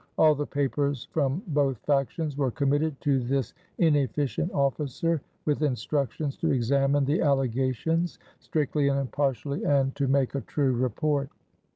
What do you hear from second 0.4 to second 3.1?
papers from both factions were committed